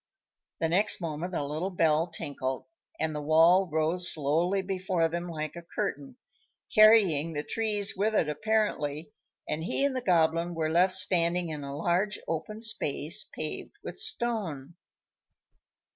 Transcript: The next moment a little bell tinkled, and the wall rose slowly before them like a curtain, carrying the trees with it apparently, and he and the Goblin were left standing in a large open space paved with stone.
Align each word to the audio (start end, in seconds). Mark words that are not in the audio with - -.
The 0.57 0.67
next 0.67 0.99
moment 0.99 1.35
a 1.35 1.45
little 1.45 1.69
bell 1.69 2.07
tinkled, 2.07 2.65
and 2.99 3.13
the 3.13 3.21
wall 3.21 3.69
rose 3.71 4.11
slowly 4.11 4.63
before 4.63 5.07
them 5.07 5.29
like 5.29 5.55
a 5.55 5.61
curtain, 5.61 6.15
carrying 6.73 7.33
the 7.33 7.43
trees 7.43 7.95
with 7.95 8.15
it 8.15 8.27
apparently, 8.27 9.11
and 9.47 9.63
he 9.63 9.85
and 9.85 9.95
the 9.95 10.01
Goblin 10.01 10.55
were 10.55 10.71
left 10.71 10.95
standing 10.95 11.49
in 11.49 11.63
a 11.63 11.77
large 11.77 12.17
open 12.27 12.61
space 12.61 13.25
paved 13.25 13.73
with 13.83 13.99
stone. 13.99 14.73